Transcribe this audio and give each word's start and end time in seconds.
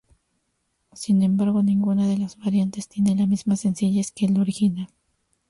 Sin 0.93 1.21
embargo, 1.21 1.61
ninguna 1.61 2.07
de 2.07 2.17
las 2.17 2.35
variantes 2.35 2.87
tiene 2.87 3.13
la 3.15 3.27
misma 3.27 3.55
sencillez 3.55 4.11
que 4.11 4.25
el 4.25 4.39
original. 4.39 4.87